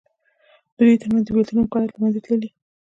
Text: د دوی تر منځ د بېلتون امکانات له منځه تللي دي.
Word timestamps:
د 0.75 0.77
دوی 0.77 0.93
تر 1.01 1.07
منځ 1.13 1.23
د 1.25 1.29
بېلتون 1.35 1.57
امکانات 1.61 1.89
له 1.93 1.99
منځه 2.01 2.19
تللي 2.23 2.37
دي. 2.41 2.49